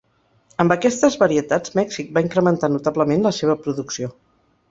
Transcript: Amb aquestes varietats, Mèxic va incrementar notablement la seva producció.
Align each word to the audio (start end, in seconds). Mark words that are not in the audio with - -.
Amb 0.61 0.73
aquestes 0.75 1.17
varietats, 1.23 1.75
Mèxic 1.81 2.09
va 2.17 2.25
incrementar 2.27 2.71
notablement 2.77 3.23
la 3.29 3.35
seva 3.41 3.59
producció. 3.67 4.13